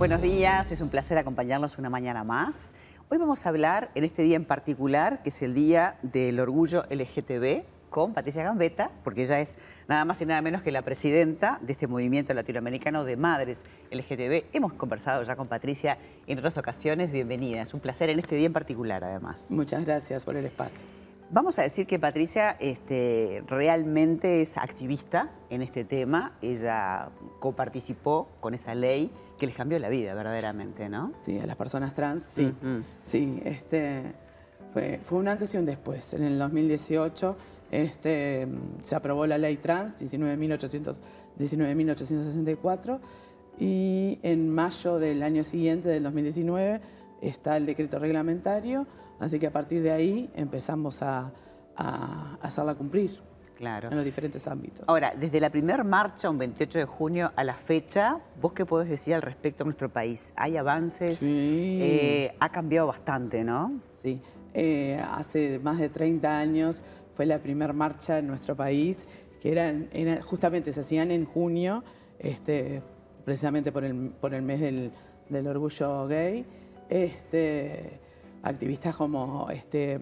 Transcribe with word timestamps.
Buenos 0.00 0.22
días, 0.22 0.72
es 0.72 0.80
un 0.80 0.88
placer 0.88 1.18
acompañarnos 1.18 1.76
una 1.76 1.90
mañana 1.90 2.24
más. 2.24 2.72
Hoy 3.10 3.18
vamos 3.18 3.44
a 3.44 3.50
hablar 3.50 3.90
en 3.94 4.04
este 4.04 4.22
día 4.22 4.36
en 4.36 4.46
particular, 4.46 5.22
que 5.22 5.28
es 5.28 5.42
el 5.42 5.52
Día 5.52 5.98
del 6.00 6.40
Orgullo 6.40 6.86
LGTB, 6.88 7.64
con 7.90 8.14
Patricia 8.14 8.42
Gambetta, 8.42 8.90
porque 9.04 9.24
ella 9.24 9.40
es 9.40 9.58
nada 9.88 10.06
más 10.06 10.18
y 10.22 10.24
nada 10.24 10.40
menos 10.40 10.62
que 10.62 10.72
la 10.72 10.80
presidenta 10.80 11.58
de 11.60 11.72
este 11.72 11.86
movimiento 11.86 12.32
latinoamericano 12.32 13.04
de 13.04 13.18
madres 13.18 13.66
LGTB. 13.90 14.46
Hemos 14.54 14.72
conversado 14.72 15.22
ya 15.22 15.36
con 15.36 15.48
Patricia 15.48 15.98
en 16.26 16.38
otras 16.38 16.56
ocasiones. 16.56 17.12
Bienvenida, 17.12 17.60
es 17.60 17.74
un 17.74 17.80
placer 17.80 18.08
en 18.08 18.20
este 18.20 18.36
día 18.36 18.46
en 18.46 18.54
particular 18.54 19.04
además. 19.04 19.50
Muchas 19.50 19.84
gracias 19.84 20.24
por 20.24 20.34
el 20.34 20.46
espacio. 20.46 20.86
Vamos 21.32 21.60
a 21.60 21.62
decir 21.62 21.86
que 21.86 22.00
Patricia 22.00 22.56
este, 22.58 23.44
realmente 23.46 24.42
es 24.42 24.56
activista 24.56 25.30
en 25.48 25.62
este 25.62 25.84
tema. 25.84 26.32
Ella 26.42 27.10
coparticipó 27.38 28.28
con 28.40 28.52
esa 28.52 28.74
ley 28.74 29.12
que 29.38 29.46
les 29.46 29.54
cambió 29.54 29.78
la 29.78 29.88
vida 29.88 30.12
verdaderamente, 30.14 30.88
¿no? 30.88 31.12
Sí, 31.22 31.38
a 31.38 31.46
las 31.46 31.54
personas 31.54 31.94
trans, 31.94 32.24
sí. 32.24 32.52
Sí, 33.00 33.40
este, 33.44 34.12
fue, 34.72 34.98
fue 35.04 35.20
un 35.20 35.28
antes 35.28 35.54
y 35.54 35.58
un 35.58 35.66
después. 35.66 36.14
En 36.14 36.24
el 36.24 36.36
2018 36.36 37.36
este, 37.70 38.48
se 38.82 38.96
aprobó 38.96 39.24
la 39.28 39.38
ley 39.38 39.56
trans 39.56 40.00
19.864 40.00 42.98
y 43.60 44.18
en 44.24 44.50
mayo 44.50 44.98
del 44.98 45.22
año 45.22 45.44
siguiente, 45.44 45.90
del 45.90 46.02
2019, 46.02 46.80
está 47.22 47.56
el 47.56 47.66
decreto 47.66 48.00
reglamentario, 48.00 48.88
así 49.20 49.38
que 49.38 49.46
a 49.46 49.52
partir 49.52 49.82
de 49.82 49.90
ahí 49.90 50.30
empezamos 50.34 51.02
a, 51.02 51.32
hacerla 52.42 52.74
cumplir. 52.74 53.22
Claro. 53.56 53.88
En 53.88 53.96
los 53.96 54.04
diferentes 54.04 54.46
ámbitos. 54.48 54.86
Ahora, 54.86 55.14
desde 55.18 55.40
la 55.40 55.48
primera 55.48 55.82
marcha, 55.82 56.28
un 56.28 56.36
28 56.36 56.78
de 56.78 56.84
junio, 56.84 57.32
a 57.36 57.44
la 57.44 57.54
fecha, 57.54 58.18
¿vos 58.40 58.52
qué 58.52 58.66
podés 58.66 58.88
decir 58.88 59.14
al 59.14 59.22
respecto 59.22 59.64
a 59.64 59.66
nuestro 59.66 59.88
país? 59.88 60.32
¿Hay 60.36 60.58
avances? 60.58 61.18
Sí. 61.18 61.78
Eh, 61.80 62.34
ha 62.38 62.50
cambiado 62.50 62.86
bastante, 62.86 63.44
¿no? 63.44 63.80
Sí. 64.02 64.20
Eh, 64.52 65.00
hace 65.02 65.58
más 65.58 65.78
de 65.78 65.88
30 65.88 66.38
años 66.38 66.82
fue 67.12 67.24
la 67.24 67.38
primera 67.38 67.72
marcha 67.72 68.18
en 68.18 68.26
nuestro 68.26 68.56
país, 68.56 69.06
que 69.40 69.52
eran, 69.52 69.88
justamente 70.22 70.72
se 70.72 70.80
hacían 70.80 71.10
en 71.10 71.24
junio, 71.24 71.82
este, 72.18 72.82
precisamente 73.24 73.72
por 73.72 73.84
el, 73.84 74.10
por 74.20 74.34
el 74.34 74.42
mes 74.42 74.60
del, 74.60 74.90
del 75.28 75.46
orgullo 75.46 76.06
gay. 76.06 76.44
Este, 76.88 78.00
activistas 78.42 78.96
como 78.96 79.48
este, 79.50 79.98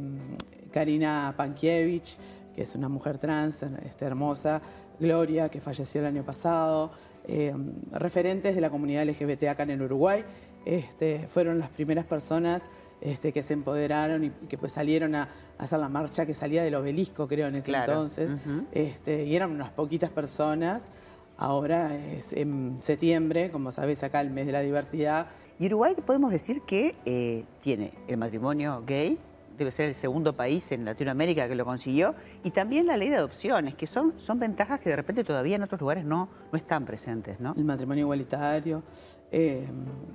Karina 0.70 1.34
Pankiewicz, 1.36 2.18
que 2.54 2.62
es 2.62 2.74
una 2.74 2.88
mujer 2.88 3.18
trans 3.18 3.62
este, 3.84 4.04
hermosa, 4.04 4.60
Gloria, 4.98 5.48
que 5.48 5.60
falleció 5.60 6.00
el 6.00 6.06
año 6.08 6.24
pasado, 6.24 6.90
eh, 7.26 7.54
referentes 7.92 8.54
de 8.54 8.60
la 8.60 8.70
comunidad 8.70 9.06
LGBT 9.06 9.44
acá 9.44 9.62
en 9.62 9.70
el 9.70 9.82
Uruguay, 9.82 10.24
este, 10.64 11.26
fueron 11.28 11.58
las 11.58 11.68
primeras 11.70 12.04
personas 12.04 12.68
este, 13.00 13.32
que 13.32 13.42
se 13.42 13.54
empoderaron 13.54 14.24
y 14.24 14.30
que 14.48 14.58
pues 14.58 14.72
salieron 14.72 15.14
a, 15.14 15.28
hacer 15.56 15.78
la 15.78 15.88
marcha 15.88 16.26
que 16.26 16.34
salía 16.34 16.62
del 16.62 16.74
obelisco, 16.74 17.28
creo, 17.28 17.48
en 17.48 17.56
ese 17.56 17.72
entonces. 17.72 18.34
este, 18.72 19.24
y 19.24 19.36
eran 19.36 19.50
unas 19.50 19.70
poquitas 19.70 20.10
personas. 20.10 20.90
Ahora 21.38 21.96
es 21.96 22.32
en 22.32 22.78
septiembre, 22.80 23.52
como 23.52 23.70
sabes, 23.70 24.02
acá 24.02 24.20
el 24.20 24.30
mes 24.30 24.46
de 24.46 24.52
la 24.52 24.60
diversidad. 24.60 25.28
Y 25.60 25.66
Uruguay 25.66 25.94
podemos 26.04 26.32
decir 26.32 26.62
que 26.62 26.96
eh, 27.06 27.44
tiene 27.60 27.92
el 28.08 28.16
matrimonio 28.16 28.82
gay, 28.84 29.16
debe 29.56 29.70
ser 29.70 29.86
el 29.86 29.94
segundo 29.94 30.32
país 30.32 30.70
en 30.72 30.84
Latinoamérica 30.84 31.46
que 31.46 31.54
lo 31.54 31.64
consiguió, 31.64 32.14
y 32.42 32.50
también 32.50 32.86
la 32.88 32.96
ley 32.96 33.08
de 33.08 33.16
adopciones, 33.16 33.76
que 33.76 33.86
son, 33.86 34.14
son 34.16 34.40
ventajas 34.40 34.80
que 34.80 34.90
de 34.90 34.96
repente 34.96 35.22
todavía 35.22 35.54
en 35.54 35.62
otros 35.62 35.80
lugares 35.80 36.04
no, 36.04 36.28
no 36.50 36.58
están 36.58 36.84
presentes, 36.84 37.38
¿no? 37.38 37.54
El 37.56 37.64
matrimonio 37.64 38.02
igualitario, 38.02 38.82
eh, 39.30 39.66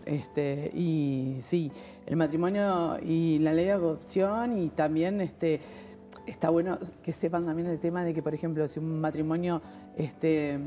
este, 0.06 0.72
y 0.74 1.38
sí, 1.40 1.72
el 2.06 2.18
matrimonio 2.18 2.98
y 3.02 3.40
la 3.40 3.54
ley 3.54 3.66
de 3.66 3.72
adopción, 3.72 4.58
y 4.58 4.70
también 4.70 5.22
este, 5.22 5.62
está 6.26 6.50
bueno 6.50 6.80
que 7.02 7.14
sepan 7.14 7.46
también 7.46 7.68
el 7.70 7.80
tema 7.80 8.04
de 8.04 8.14
que, 8.14 8.22
por 8.22 8.34
ejemplo, 8.34 8.68
si 8.68 8.80
un 8.80 9.00
matrimonio 9.00 9.62
este, 9.98 10.60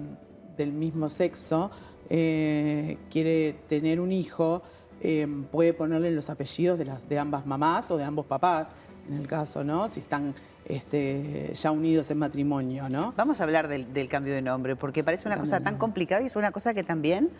del 0.56 0.72
mismo 0.72 1.08
sexo 1.08 1.70
eh, 2.08 2.98
quiere 3.10 3.56
tener 3.68 4.00
un 4.00 4.12
hijo, 4.12 4.62
Em, 5.00 5.44
puede 5.44 5.74
ponerle 5.74 6.10
los 6.10 6.30
apellidos 6.30 6.78
de, 6.78 6.86
las, 6.86 7.08
de 7.08 7.18
ambas 7.18 7.46
mamás 7.46 7.90
o 7.90 7.98
de 7.98 8.04
ambos 8.04 8.24
papás, 8.24 8.74
en 9.08 9.14
el 9.18 9.26
caso, 9.26 9.62
¿no? 9.62 9.88
Si 9.88 10.00
están 10.00 10.34
este, 10.64 11.52
ya 11.54 11.70
unidos 11.70 12.10
en 12.10 12.18
matrimonio, 12.18 12.88
¿no? 12.88 13.12
Vamos 13.14 13.40
a 13.40 13.44
hablar 13.44 13.68
del, 13.68 14.08
cambio 14.08 14.34
de 14.34 14.40
nombre, 14.40 14.74
porque 14.74 15.04
parece 15.04 15.28
una 15.28 15.38
cosa 15.38 15.60
tan 15.60 15.76
complicada 15.76 16.22
y 16.22 16.26
es 16.26 16.36
una 16.36 16.50
cosa 16.50 16.72
que 16.72 16.82
también 16.82 17.30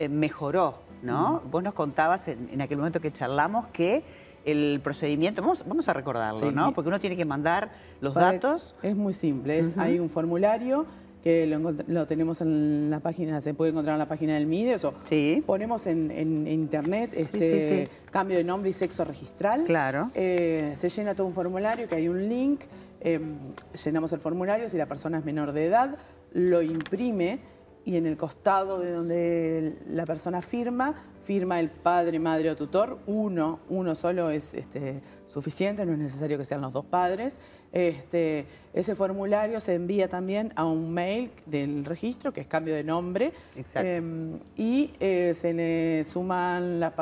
eh, 0.00 0.08
mejoró, 0.08 0.80
¿no? 1.02 1.42
Vos 1.48 1.62
nos 1.62 1.74
contabas 1.74 2.26
en, 2.26 2.60
aquel 2.60 2.78
momento 2.78 3.00
que 3.00 3.12
charlamos 3.12 3.68
que 3.68 4.02
el 4.44 4.80
procedimiento, 4.82 5.42
vamos, 5.42 5.64
vamos 5.66 5.88
a 5.88 5.92
recordarlo, 5.92 6.50
¿no? 6.50 6.72
Porque 6.72 6.88
uno 6.88 6.98
tiene 6.98 7.16
que 7.16 7.24
mandar 7.24 7.70
los 8.00 8.14
datos. 8.14 8.74
Es 8.82 8.96
muy 8.96 9.12
simple, 9.12 9.62
hay 9.76 10.00
un 10.00 10.08
formulario 10.08 10.86
que 11.26 11.44
lo, 11.88 12.06
tenemos 12.06 12.40
en 12.40 12.88
la 12.88 13.00
página, 13.00 13.40
se 13.40 13.52
puede 13.52 13.72
encontrar 13.72 13.94
en 13.94 13.98
la 13.98 14.06
página 14.06 14.34
del 14.34 14.46
MIDES 14.46 14.84
o 14.84 14.94
sí. 15.02 15.42
ponemos 15.44 15.88
en, 15.88 16.46
internet 16.46 17.10
este 17.16 17.88
cambio 18.12 18.36
de 18.36 18.44
nombre 18.44 18.70
y 18.70 18.72
sexo 18.72 19.04
registral. 19.04 19.64
Claro. 19.64 20.12
Eh, 20.14 20.74
se 20.76 20.88
llena 20.88 21.16
todo 21.16 21.26
un 21.26 21.34
formulario 21.34 21.88
que 21.88 21.96
hay 21.96 22.06
un 22.06 22.28
link, 22.28 22.60
em, 23.00 23.38
llenamos 23.84 24.12
el 24.12 24.20
formulario, 24.20 24.68
si 24.68 24.76
la 24.76 24.86
persona 24.86 25.18
es 25.18 25.24
menor 25.24 25.50
de 25.50 25.66
edad, 25.66 25.96
lo 26.32 26.62
imprime 26.62 27.40
y 27.86 27.96
en 27.96 28.04
el 28.04 28.16
costado 28.16 28.80
de 28.80 28.90
donde 28.90 29.78
la 29.88 30.04
persona 30.04 30.42
firma, 30.42 30.96
firma 31.24 31.60
el 31.60 31.70
padre, 31.70 32.18
madre 32.18 32.50
o 32.50 32.56
tutor, 32.56 32.98
uno, 33.06 33.60
uno 33.68 33.94
solo 33.94 34.28
es 34.28 34.54
este, 34.54 35.00
suficiente, 35.28 35.86
no 35.86 35.92
es 35.92 35.98
necesario 35.98 36.36
que 36.36 36.44
sean 36.44 36.62
los 36.62 36.72
dos 36.72 36.84
padres. 36.84 37.38
Este, 37.72 38.44
ese 38.74 38.96
formulario 38.96 39.60
se 39.60 39.74
envía 39.74 40.08
también 40.08 40.52
a 40.56 40.64
un 40.64 40.92
mail 40.92 41.30
del 41.46 41.84
registro, 41.84 42.32
que 42.32 42.40
es 42.40 42.48
cambio 42.48 42.74
de 42.74 42.82
nombre, 42.82 43.32
em, 43.74 44.40
y 44.56 44.90
eh, 44.98 45.32
se 45.34 45.52
le 45.52 46.02
suman 46.02 46.80
las 46.80 46.92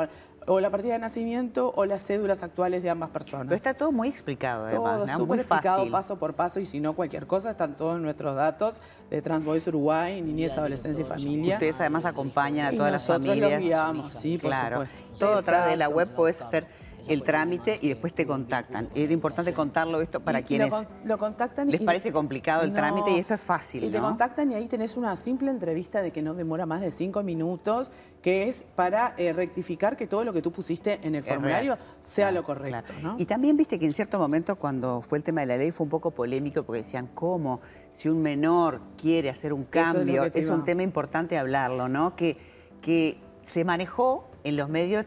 o 0.47 0.59
la 0.59 0.69
partida 0.69 0.93
de 0.93 0.99
nacimiento 0.99 1.71
o 1.75 1.85
las 1.85 2.05
cédulas 2.05 2.43
actuales 2.43 2.83
de 2.83 2.89
ambas 2.89 3.09
personas. 3.09 3.47
Pero 3.47 3.55
está 3.55 3.73
todo 3.73 3.91
muy 3.91 4.07
explicado, 4.07 4.65
además. 4.65 5.05
Todo 5.07 5.17
súper 5.17 5.39
explicado 5.39 5.89
paso 5.89 6.17
por 6.17 6.33
paso 6.35 6.59
y 6.59 6.65
si 6.65 6.79
no 6.79 6.93
cualquier 6.93 7.27
cosa, 7.27 7.51
están 7.51 7.75
todos 7.75 7.99
nuestros 7.99 8.35
datos 8.35 8.81
de 9.09 9.21
Transvoice 9.21 9.69
Uruguay, 9.69 10.21
Niñez, 10.21 10.57
Adolescencia 10.57 11.01
y 11.01 11.05
Familia. 11.05 11.55
Ustedes 11.55 11.79
además 11.79 12.05
acompañan 12.05 12.73
a 12.73 12.77
todas 12.77 12.91
las 12.91 13.05
familias. 13.05 13.37
Nosotros 13.37 13.59
lo 13.59 13.65
guiamos, 13.65 14.13
sí, 14.13 14.37
por 14.37 14.51
claro. 14.51 14.85
supuesto. 14.85 15.17
Todo 15.17 15.37
a 15.37 15.41
través 15.41 15.69
de 15.71 15.77
la 15.77 15.89
web 15.89 16.09
puedes 16.15 16.41
hacer 16.41 16.84
el 17.07 17.23
trámite 17.23 17.79
y 17.81 17.89
después 17.89 18.13
te 18.13 18.25
contactan. 18.25 18.89
Es 18.93 19.09
importante 19.11 19.53
contarlo 19.53 20.01
esto 20.01 20.19
para 20.19 20.41
quienes 20.41 20.71
lo, 21.03 21.17
contactan 21.17 21.69
les 21.69 21.81
parece 21.81 22.11
complicado 22.11 22.63
el 22.63 22.73
trámite 22.73 23.11
y 23.11 23.19
esto 23.19 23.33
es 23.33 23.41
fácil. 23.41 23.83
Y 23.83 23.89
te 23.89 23.99
contactan 23.99 24.51
y 24.51 24.55
ahí 24.55 24.67
tenés 24.67 24.97
una 24.97 25.15
simple 25.17 25.51
entrevista 25.51 26.01
de 26.01 26.11
que 26.11 26.21
no 26.21 26.33
demora 26.33 26.65
más 26.65 26.81
de 26.81 26.91
cinco 26.91 27.23
minutos, 27.23 27.91
que 28.21 28.49
es 28.49 28.65
para 28.75 29.13
eh, 29.17 29.33
rectificar 29.33 29.95
que 29.95 30.07
todo 30.07 30.23
lo 30.23 30.33
que 30.33 30.41
tú 30.41 30.51
pusiste 30.51 30.99
en 31.03 31.15
el 31.15 31.23
formulario 31.23 31.77
sea 32.01 32.31
lo 32.31 32.43
correcto. 32.43 32.93
Y 33.17 33.25
también 33.25 33.57
viste 33.57 33.77
que 33.77 33.85
en 33.85 33.93
cierto 33.93 34.19
momento 34.19 34.55
cuando 34.55 35.01
fue 35.01 35.17
el 35.17 35.23
tema 35.23 35.41
de 35.41 35.47
la 35.47 35.57
ley 35.57 35.71
fue 35.71 35.83
un 35.85 35.89
poco 35.89 36.11
polémico 36.11 36.63
porque 36.63 36.81
decían, 36.81 37.09
¿cómo? 37.13 37.61
Si 37.91 38.09
un 38.09 38.21
menor 38.21 38.81
quiere 38.99 39.29
hacer 39.29 39.53
un 39.53 39.63
cambio, 39.63 40.23
es, 40.23 40.49
un 40.49 40.63
tema 40.63 40.83
importante 40.83 41.37
hablarlo, 41.37 41.87
¿no? 41.87 42.15
Que, 42.15 42.37
que 42.81 43.19
se 43.41 43.63
manejó 43.63 44.27
en 44.43 44.57
los 44.57 44.69
medios 44.69 45.05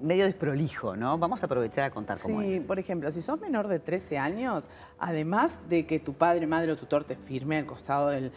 medio 0.00 0.24
desprolijo, 0.24 0.96
¿no? 0.96 1.18
Vamos 1.18 1.42
a 1.42 1.46
aprovechar 1.46 1.84
a 1.84 1.90
contar 1.90 2.18
cómo 2.18 2.42
es. 2.42 2.62
Sí, 2.62 2.66
por 2.66 2.78
ejemplo, 2.78 3.10
si 3.12 3.22
sos 3.22 3.40
menor 3.40 3.68
de 3.68 3.78
13 3.78 4.18
años, 4.18 4.68
además 4.98 5.60
de 5.68 5.86
que 5.86 6.00
tu 6.00 6.14
padre, 6.14 6.46
madre 6.46 6.72
o 6.72 6.76
tutor 6.76 7.04
te 7.04 7.16
firme 7.16 7.58
al 7.58 7.66
costado 7.66 8.08
del, 8.08 8.32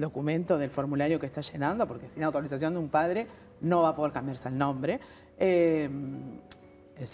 documento, 0.00 0.58
del 0.58 0.70
formulario 0.70 1.18
que 1.18 1.26
estás 1.26 1.52
llenando, 1.52 1.86
porque 1.86 2.08
sin 2.08 2.24
autorización 2.24 2.74
de 2.74 2.80
un 2.80 2.88
padre 2.88 3.26
no 3.60 3.82
va 3.82 3.90
a 3.90 3.96
poder 3.96 4.12
cambiarse 4.12 4.48
el 4.48 4.58
nombre, 4.58 5.00
eh, 5.38 5.88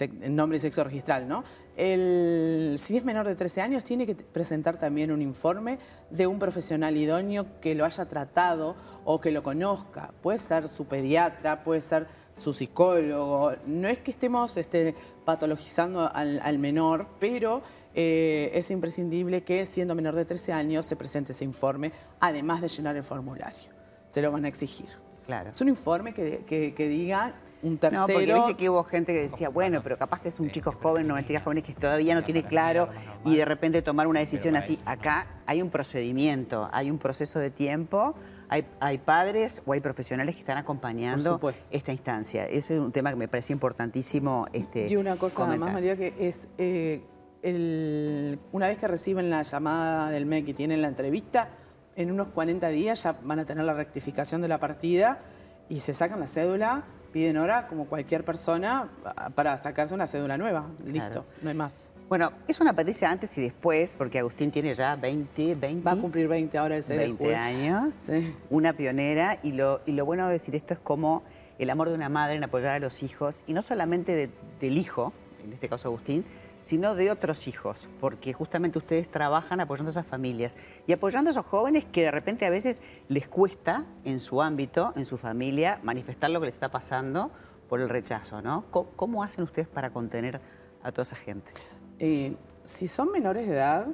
el, 0.01 0.37
nombre 0.37 0.59
y 0.59 0.61
sexo 0.61 0.85
registral, 0.85 1.29
¿no? 1.29 1.45
El, 1.77 2.77
si 2.79 2.97
es 2.97 3.05
menor 3.05 3.27
de 3.27 3.37
13 3.37 3.61
años, 3.61 3.85
tiene 3.85 4.05
que 4.05 4.17
presentar 4.17 4.79
también 4.79 5.13
un 5.13 5.23
informe 5.23 5.79
de 6.11 6.27
un 6.27 6.39
profesional 6.39 6.97
idóneo 6.97 7.47
que 7.61 7.75
lo 7.75 7.85
haya 7.85 8.05
tratado 8.07 8.75
o 9.05 9.21
que 9.21 9.31
lo 9.31 9.43
conozca. 9.43 10.13
Puede 10.21 10.39
ser 10.39 10.69
su 10.69 10.87
pediatra, 10.87 11.63
puede 11.63 11.81
ser 11.81 12.09
su 12.39 12.53
psicólogo. 12.53 13.53
No 13.67 13.89
es 13.89 13.99
que 13.99 14.11
estemos 14.11 14.57
este, 14.57 14.95
patologizando 15.25 16.11
al, 16.13 16.59
menor, 16.59 17.07
pero 17.19 17.63
eh, 17.95 18.51
es 18.55 18.71
imprescindible 18.71 19.43
que 19.43 19.67
siendo 19.67 19.95
menor 19.95 20.15
de 20.15 20.25
13 20.25 20.53
años 20.53 20.87
se 20.87 20.97
presente 20.97 21.33
ese 21.33 21.45
informe, 21.45 21.93
además 22.21 22.61
de 22.61 22.69
llenar 22.69 22.97
el 22.97 23.03
formulario. 23.03 23.71
Se 24.09 24.23
lo 24.23 24.33
van 24.33 24.45
a 24.45 24.49
exigir. 24.49 24.89
Claro. 25.27 25.51
Es 25.51 25.61
un 25.61 25.69
informe 25.69 26.15
que, 26.15 26.45
que, 26.47 26.89
diga 26.89 27.35
un 27.63 27.77
tercero. 27.77 28.07
No, 28.07 28.13
porque 28.15 28.35
dije 28.35 28.55
que 28.55 28.71
hubo 28.71 28.83
gente 28.85 29.13
que 29.13 29.21
decía, 29.23 29.51
bueno, 29.51 29.83
pero 29.83 29.99
capaz 29.99 30.23
que 30.23 30.31
es 30.31 30.41
un 30.41 30.51
chico 30.51 30.73
joven 30.73 31.11
o 31.11 31.15
una 31.15 31.25
chica 31.25 31.41
joven 31.41 31.61
que 31.61 31.75
todavía 31.75 32.15
no 32.15 32.25
tiene 32.25 32.45
claro 32.45 32.89
y 33.27 33.37
de 33.37 33.45
repente 33.45 33.83
tomar 33.83 34.07
una 34.07 34.21
decisión 34.21 34.57
así. 34.57 34.79
Acá 34.87 35.27
hay 35.45 35.61
un 35.61 35.69
procedimiento, 35.69 36.71
hay 36.73 36.91
un 36.91 36.99
proceso 36.99 37.39
de 37.39 37.51
tiempo 37.51 38.15
hay, 38.49 38.67
hay 38.81 38.99
padres 38.99 39.63
o 39.67 39.73
hay 39.73 39.81
profesionales 39.81 40.35
que 40.35 40.41
están 40.41 40.59
acompañando 40.59 41.41
esta 41.71 41.93
instancia. 41.93 42.47
Ese 42.47 42.75
es 42.75 42.81
un 42.81 42.93
tema 42.93 43.11
que 43.11 43.17
me 43.17 43.29
parece 43.29 43.53
importantísimo. 43.53 44.47
Este, 44.53 44.89
Y 44.89 44.97
una 44.97 45.17
cosa 45.17 45.37
comentar. 45.37 45.59
más, 45.61 45.73
María, 45.75 45.97
que 45.97 46.15
es 46.19 46.49
eh, 46.59 47.03
el- 47.43 48.39
una 48.53 48.69
vez 48.69 48.79
que 48.79 48.89
reciben 48.89 49.31
la 49.31 49.43
llamada 49.43 50.11
del 50.11 50.27
MEC 50.27 50.49
y 50.49 50.55
tienen 50.55 50.83
la 50.83 50.89
entrevista, 50.89 51.51
en 51.97 52.11
unos 52.11 52.29
40 52.29 52.69
días 52.69 53.03
ya 53.03 53.13
van 53.23 53.41
a 53.41 53.45
tener 53.45 53.65
la 53.65 53.75
rectificación 53.75 54.41
de 54.43 54.49
la 54.49 54.59
partida 54.59 55.21
y 55.69 55.81
se 55.81 55.93
sacan 55.95 56.21
la 56.21 56.29
cédula, 56.29 56.85
piden 57.13 57.37
hora 57.39 57.67
como 57.69 57.87
cualquier 57.87 58.25
persona 58.25 58.89
para 59.35 59.57
sacarse 59.59 59.95
una 59.95 60.07
cédula 60.07 60.37
nueva. 60.39 60.67
Listo, 60.85 61.25
no 61.43 61.49
hay 61.51 61.55
más. 61.57 61.91
Bueno, 62.09 62.33
es 62.47 62.59
una 62.61 62.73
Patricia 62.73 63.11
antes 63.11 63.37
y 63.37 63.43
después, 63.43 63.95
porque 63.97 64.19
Agustín 64.19 64.51
tiene 64.51 64.73
ya 64.75 64.97
20, 64.97 65.55
20, 65.57 65.85
Va 65.85 65.93
a 65.93 65.97
cumplir 65.97 66.27
20 66.27 66.57
ahora 66.57 66.77
el 66.77 66.83
6 66.83 66.99
de 66.99 67.05
20 67.07 67.23
julio. 67.25 67.39
años, 67.39 67.95
Sí. 67.95 68.35
una 68.49 68.73
pionera, 68.73 69.39
y 69.43 69.53
lo, 69.53 69.81
y 69.85 69.93
lo 69.93 70.07
bueno 70.07 70.27
de 70.27 70.33
decir 70.33 70.55
esto 70.57 70.73
es 70.73 70.81
como 70.81 71.23
el 71.59 71.69
amor 71.69 71.89
de 71.91 71.95
una 71.95 72.09
madre 72.09 72.37
en 72.37 72.45
apoyar 72.45 72.73
a 72.75 72.79
los 72.79 73.03
hijos, 73.03 73.43
y 73.47 73.53
no 73.53 73.61
solamente 73.61 74.15
de- 74.15 74.31
del 74.61 74.79
hijo, 74.79 75.13
en 75.45 75.53
este 75.53 75.69
caso 75.69 75.89
Agustín, 75.89 76.25
sino 76.69 76.95
de 76.95 77.11
otros 77.11 77.49
hijos, 77.49 77.89
porque 77.99 78.35
justamente 78.35 78.77
ustedes 78.77 79.11
trabajan 79.11 79.59
apoyando 79.59 79.89
a 79.89 79.93
esas 79.93 80.07
familias 80.07 80.55
y 80.87 80.93
apoyando 80.93 81.31
a 81.31 81.33
esos 81.33 81.47
jóvenes 81.47 81.87
que 81.87 82.03
de 82.03 82.11
repente 82.11 82.45
a 82.45 82.51
veces 82.51 82.83
les 83.09 83.27
cuesta 83.27 83.87
en 84.05 84.21
su 84.21 84.43
ámbito, 84.43 84.93
en 84.95 85.07
su 85.07 85.17
familia, 85.17 85.81
manifestar 85.83 86.29
lo 86.29 86.41
que 86.41 86.47
les 86.47 86.57
está 86.57 86.71
pasando 86.71 87.31
por 87.71 87.81
el 87.81 87.89
rechazo, 87.89 88.43
¿no? 88.43 88.67
¿Cómo, 88.71 89.23
hacen 89.23 89.45
ustedes 89.45 89.67
para 89.67 89.89
contener 89.95 90.43
a 90.83 90.93
toda 90.93 91.05
esa 91.05 91.17
gente? 91.17 91.51
Eh, 91.99 92.37
si 92.65 92.87
son 92.87 93.13
menores 93.13 93.47
de 93.47 93.55
edad, 93.55 93.87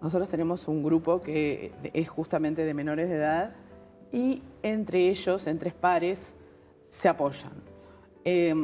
nosotros 0.00 0.28
tenemos 0.28 0.68
un 0.68 0.84
grupo 0.84 1.22
que 1.22 1.72
es 1.92 2.08
justamente 2.08 2.64
de 2.64 2.72
menores 2.72 3.08
de 3.08 3.16
edad 3.16 3.56
y 4.12 4.44
entre 4.62 5.08
ellos, 5.08 5.48
en 5.48 5.58
tres 5.58 5.74
pares, 5.74 6.34
se 6.84 7.08
apoyan. 7.08 7.50
Eh, 8.24 8.54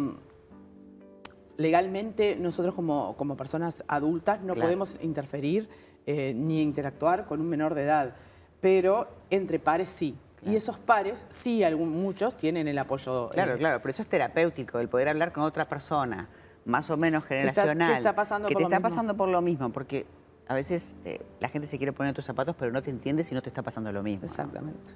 legalmente, 1.59 2.37
nosotros 2.37 2.75
como, 2.75 3.17
como 3.17 3.37
personas 3.37 3.85
adultas 3.89 4.41
no 4.41 4.55
Claro. 4.55 4.63
podemos 4.63 4.99
interferir 5.03 5.69
eh, 6.07 6.33
ni 6.35 6.63
interactuar 6.63 7.27
con 7.27 7.41
un 7.41 7.49
menor 7.49 7.75
de 7.75 7.83
edad, 7.83 8.15
pero 8.63 9.09
entre 9.29 9.59
pares 9.59 9.91
sí. 9.91 10.17
Y 10.47 10.55
esos 10.55 10.79
pares, 10.79 11.27
sí, 11.29 11.65
algún, 11.65 11.91
muchos 11.91 12.37
tienen 12.37 12.69
el 12.69 12.79
apoyo. 12.79 13.29
Claro, 13.31 13.55
eh, 13.55 13.59
claro, 13.59 13.81
pero 13.83 13.93
eso 13.93 14.03
es 14.03 14.09
terapéutico, 14.09 14.79
el 14.79 14.89
poder 14.89 15.09
hablar 15.09 15.33
con 15.33 15.43
otra 15.43 15.69
persona, 15.69 16.29
más 16.65 16.89
o 16.91 16.97
menos 16.97 17.25
está- 17.25 17.35
generacional. 17.35 17.89
que 17.91 17.97
está 17.99 18.15
pasando 18.15 18.47
que 18.49 18.55
por 18.55 18.61
te 18.61 18.63
lo 18.63 18.69
está 18.69 18.79
mismo. 18.79 18.89
pasando 18.89 19.17
por 19.17 19.29
lo 19.29 19.43
mismo, 19.43 19.71
porque 19.71 20.07
a 20.47 20.55
veces 20.55 20.95
eh, 21.05 21.21
la 21.41 21.49
gente 21.49 21.67
se 21.67 21.77
quiere 21.77 21.93
poner 21.93 22.11
en 22.11 22.15
tus 22.15 22.25
zapatos, 22.25 22.55
pero 22.57 22.71
no 22.71 22.81
te 22.83 22.91
entiende 22.91 23.25
si 23.25 23.35
no 23.35 23.43
te 23.43 23.49
está 23.51 23.63
pasando 23.63 23.91
lo 23.91 24.03
mismo. 24.05 24.23
¿no? 24.23 24.27
Exactamente. 24.29 24.93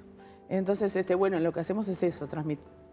Entonces, 0.47 0.95
este, 0.95 1.13
bueno, 1.13 1.37
lo 1.39 1.51
que 1.51 1.59
hacemos 1.59 1.89
es 1.89 2.01
eso, 2.03 2.27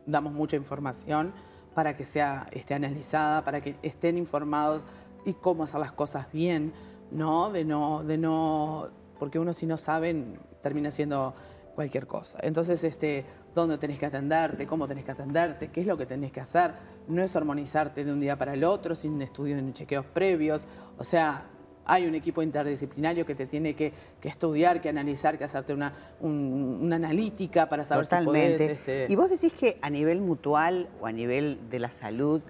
damos 0.06 0.32
mucha 0.32 0.56
información 0.56 1.32
para 1.74 1.96
que 1.96 2.04
sea 2.04 2.46
esté 2.52 2.74
analizada, 2.74 3.44
para 3.44 3.60
que 3.60 3.76
estén 3.82 4.18
informados 4.18 4.82
y 5.24 5.34
cómo 5.34 5.64
hacer 5.64 5.80
las 5.80 5.92
cosas 5.92 6.26
bien, 6.32 6.72
¿no? 7.10 7.50
De 7.50 7.64
no, 7.64 8.02
de 8.04 8.18
no, 8.18 8.88
porque 9.18 9.38
uno 9.38 9.52
si 9.52 9.66
no 9.66 9.76
sabe 9.76 10.24
termina 10.62 10.88
haciendo 10.88 11.34
cualquier 11.74 12.06
cosa. 12.06 12.38
Entonces, 12.42 12.84
este, 12.84 13.24
dónde 13.54 13.78
tenés 13.78 13.98
que 13.98 14.06
atenderte, 14.06 14.66
cómo 14.66 14.86
tenés 14.86 15.04
que 15.04 15.12
atenderte, 15.12 15.68
qué 15.68 15.80
es 15.80 15.86
lo 15.86 15.96
que 15.96 16.06
tenés 16.06 16.32
que 16.32 16.40
hacer. 16.40 16.72
No 17.08 17.22
es 17.22 17.34
hormonizarte 17.34 18.04
de 18.04 18.12
un 18.12 18.20
día 18.20 18.36
para 18.36 18.54
el 18.54 18.64
otro 18.64 18.94
sin 18.94 19.20
estudios 19.22 19.62
ni 19.62 19.72
chequeos 19.72 20.04
previos. 20.06 20.66
O 20.98 21.04
sea, 21.04 21.44
hay 21.92 22.06
un 22.06 22.14
equipo 22.14 22.42
interdisciplinario 22.42 23.26
que 23.26 23.34
te 23.34 23.46
tiene 23.46 23.74
que, 23.74 23.92
que 24.20 24.28
estudiar, 24.28 24.80
que 24.80 24.88
analizar, 24.88 25.36
que 25.36 25.44
hacerte 25.44 25.72
una, 25.74 25.92
un- 26.20 26.78
una 26.82 26.96
analítica 26.96 27.68
para 27.68 27.84
saber 27.84 28.04
Totalmente. 28.06 28.58
si 28.58 28.64
podés... 28.64 28.78
este, 28.78 29.06
Y 29.12 29.16
vos 29.16 29.28
decís 29.30 29.52
que 29.52 29.78
a 29.82 29.90
nivel 29.90 30.20
mutual 30.20 30.88
o 31.00 31.06
a 31.06 31.12
nivel 31.12 31.58
de 31.70 31.78
la 31.78 31.90
salud, 31.90 32.40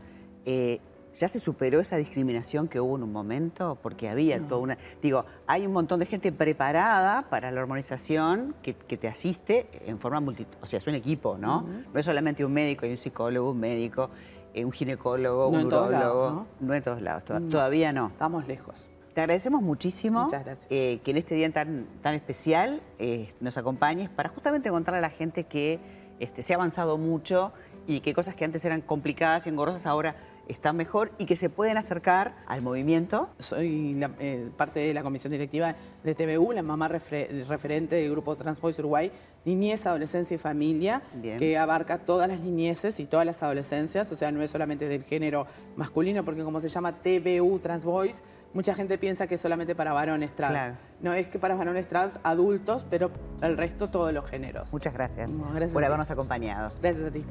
eh, 0.45 0.81
¿ya 1.17 1.29
se 1.29 1.39
superó 1.41 1.81
esa 1.81 1.97
discriminación 1.97 2.69
que 2.69 2.81
hubo 2.81 2.97
en 2.97 3.03
un 3.03 3.13
momento? 3.13 3.79
Porque 3.83 4.09
había 4.09 4.39
toda 4.41 4.61
una... 4.61 4.79
Digo, 5.03 5.25
hay 5.47 5.67
un 5.67 5.73
montón 5.73 6.01
de 6.01 6.07
gente 6.07 6.33
preparada 6.33 7.29
para 7.29 7.51
la 7.51 7.61
hormonización 7.61 8.55
que, 8.63 8.75
que 8.75 8.97
te 8.97 9.09
asiste 9.09 9.67
en 9.87 9.99
forma 9.99 10.21
multi... 10.21 10.47
O 10.63 10.67
sea, 10.67 10.79
es 10.79 10.87
un 10.87 10.95
equipo, 10.95 11.37
¿no? 11.39 11.67
No 11.93 11.99
es 12.01 12.07
solamente 12.07 12.45
un 12.45 12.53
médico, 12.53 12.85
hay 12.87 12.93
un 12.93 12.99
psicólogo, 12.99 13.51
un 13.51 13.61
médico, 13.61 14.09
eh, 14.55 14.65
un 14.65 14.73
ginecólogo, 14.73 15.51
No 15.53 15.59
un 15.61 15.67
urólogo. 15.67 15.91
lados, 15.91 16.47
¿no? 16.61 16.75
en 16.75 16.83
todos 16.83 17.03
lados, 17.03 17.25
to- 17.25 17.41
todavía 17.43 17.93
no. 17.93 18.09
Estamos 18.09 18.49
lejos. 18.49 18.89
Te 19.15 19.21
agradecemos 19.23 19.61
muchísimo 19.63 20.25
Muchas 20.25 20.45
gracias. 20.45 20.67
eh, 20.71 21.01
que 21.05 21.11
en 21.11 21.17
este 21.17 21.35
día 21.35 21.51
tan, 21.53 21.87
tan 22.03 22.15
especial 22.15 22.81
eh, 22.99 23.33
nos 23.41 23.59
acompañes 23.59 24.09
para 24.09 24.29
justamente 24.29 24.71
contarle 24.71 24.99
a 24.99 25.03
la 25.03 25.11
gente 25.11 25.45
que 25.45 25.81
este, 26.21 26.43
se 26.43 26.53
ha 26.53 26.57
avanzado 26.57 26.97
mucho 26.97 27.53
y 27.87 28.01
que 28.01 28.15
cosas 28.15 28.35
que 28.35 28.45
antes 28.45 28.65
eran 28.65 28.83
complicadas 28.83 29.47
y 29.47 29.51
engorrosas 29.51 29.87
ahora 29.87 30.15
están 30.51 30.77
mejor 30.77 31.11
y 31.19 31.27
que 31.27 31.37
se 31.37 31.49
pueden 31.49 31.77
acercar 31.79 32.35
al 32.47 32.63
movimiento. 32.63 33.29
Soy 33.39 33.93
la- 33.95 34.11
eh, 34.19 34.51
parte 34.57 34.81
de 34.81 34.93
la 34.95 35.03
comisión 35.03 35.31
directiva 35.33 35.75
de 36.05 36.15
TVU, 36.15 36.53
la 36.53 36.63
mamá 36.63 36.89
refre- 36.89 37.45
referente 37.47 37.97
del 37.97 38.11
grupo 38.11 38.37
Transboys 38.37 38.79
Uruguay, 38.79 39.11
Niñez, 39.45 39.87
Adolescencia 39.87 40.35
y 40.35 40.39
Familia, 40.39 41.03
Bien. 41.15 41.39
que 41.39 41.57
abarca 41.57 41.99
todas 41.99 42.29
las 42.29 42.41
niñeces 42.41 43.01
y 43.01 43.07
todas 43.07 43.25
las 43.25 43.43
adolescencias, 43.43 44.11
o 44.13 44.17
sea, 44.17 44.31
no 44.31 44.43
es 44.43 44.51
solamente 44.51 44.89
del 44.89 45.05
género 45.05 45.47
masculino, 45.77 46.25
porque 46.25 46.43
como 46.45 46.61
se 46.61 46.69
llama 46.69 46.93
TVU 47.03 47.59
Transboys, 47.59 48.23
mucha 48.53 48.75
gente 48.75 48.99
piensa 48.99 49.27
que 49.27 49.37
es 49.37 49.41
solamente 49.41 49.75
para 49.75 49.93
varones 49.93 50.35
trans. 50.35 50.53
Claro. 50.53 50.75
No, 51.01 51.15
es 51.15 51.29
que 51.29 51.39
para 51.39 51.55
varones 51.55 51.87
trans 51.89 52.19
adultos, 52.23 52.85
pero 52.91 53.11
el 53.43 53.57
resto 53.57 53.87
todos 53.87 54.13
los 54.13 54.29
géneros. 54.29 54.73
Muchas 54.73 54.93
gracias, 54.93 55.31
No, 55.31 55.45
gracias 55.51 55.73
por 55.73 55.85
habernos 55.85 56.11
acompañado. 56.11 56.69
Gracias 56.83 57.07
a 57.07 57.11
ti. 57.11 57.25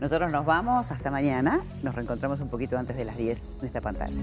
Nosotros 0.00 0.30
nos 0.30 0.46
vamos 0.46 0.92
hasta 0.92 1.10
mañana. 1.10 1.60
Nos 1.82 1.94
reencontramos 1.94 2.40
un 2.40 2.48
poquito 2.48 2.78
antes 2.78 2.96
de 2.96 3.04
las 3.04 3.16
10 3.16 3.56
en 3.60 3.66
esta 3.66 3.80
pantalla. 3.80 4.22